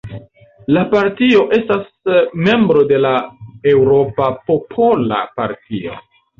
[0.77, 1.83] La partio estas
[2.49, 3.13] membro de la
[3.75, 6.05] Eŭropa Popola Partio.